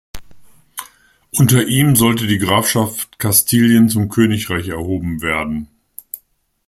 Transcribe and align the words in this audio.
Unter 1.37 1.67
ihm 1.67 1.95
sollte 1.95 2.25
die 2.25 2.39
Grafschaft 2.39 3.19
Kastilien 3.19 3.87
zum 3.87 4.09
Königreich 4.09 4.69
erhoben 4.69 5.21
werden. 5.21 5.67